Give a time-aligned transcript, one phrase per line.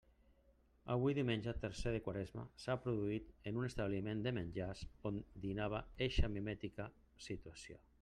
[0.93, 6.37] Hui, diumenge tercer de Quaresma, s'ha produït en un establiment de menjars on dinava eixa
[6.39, 6.93] mimètica
[7.33, 7.85] situació.